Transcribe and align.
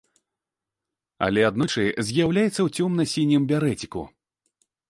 Але 1.25 1.41
аднойчы 1.51 1.83
з'яўляецца 2.09 2.57
ў 2.63 2.69
цёмна-сінім 2.89 3.41
берэціку. 3.53 4.01